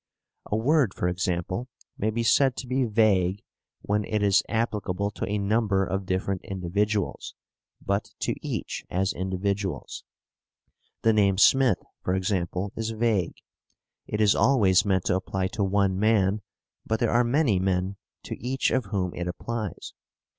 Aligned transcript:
A 0.47 0.55
word, 0.57 0.95
for 0.95 1.07
example, 1.07 1.67
may 1.95 2.09
be 2.09 2.23
said 2.23 2.55
to 2.55 2.65
be 2.65 2.85
vague 2.85 3.43
when 3.83 4.03
it 4.05 4.23
is 4.23 4.41
applicable 4.49 5.11
to 5.11 5.27
a 5.27 5.37
number 5.37 5.85
of 5.85 6.07
different 6.07 6.41
individuals, 6.43 7.35
but 7.79 8.09
to 8.21 8.33
each 8.41 8.83
as 8.89 9.13
individuals; 9.13 10.03
the 11.03 11.13
name 11.13 11.37
Smith, 11.37 11.77
for 12.01 12.15
example, 12.15 12.73
is 12.75 12.89
vague: 12.89 13.35
it 14.07 14.19
is 14.19 14.33
always 14.33 14.83
meant 14.83 15.05
to 15.05 15.15
apply 15.15 15.45
to 15.49 15.63
one 15.63 15.99
man, 15.99 16.41
but 16.83 16.99
there 16.99 17.11
are 17.11 17.23
many 17.23 17.59
men 17.59 17.97
to 18.23 18.35
each 18.43 18.71
of 18.71 18.85
whom 18.85 19.13
it 19.13 19.27
applies. 19.27 19.93